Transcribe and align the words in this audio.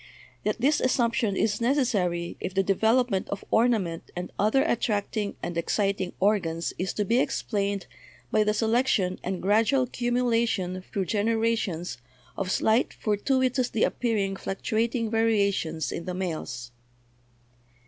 Yet 0.43 0.59
this 0.59 0.81
assump 0.81 1.13
tion 1.13 1.35
is 1.37 1.61
necessary 1.61 2.35
if 2.39 2.55
the 2.55 2.63
development 2.63 3.29
of 3.29 3.45
ornament 3.51 4.09
and 4.15 4.31
other 4.39 4.63
attracting 4.63 5.35
and 5.43 5.55
exciting 5.55 6.13
organs 6.19 6.73
is 6.79 6.91
to 6.93 7.05
be 7.05 7.19
explained 7.19 7.85
by 8.31 8.43
the 8.43 8.55
selection 8.55 9.19
and 9.23 9.43
gradual 9.43 9.85
cumulation 9.85 10.81
through 10.91 11.05
genera 11.05 11.55
tions 11.55 11.99
of 12.35 12.49
slight 12.49 12.95
fortuitously 12.95 13.83
appearing 13.83 14.35
fluctuating 14.37 15.11
varia 15.11 15.51
tions 15.51 15.91
in 15.91 16.05
the 16.05 16.15
males. 16.15 16.71